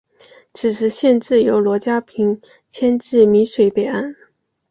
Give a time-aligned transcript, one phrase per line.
[0.51, 4.15] 此时县治由罗家坪迁至洣水北岸。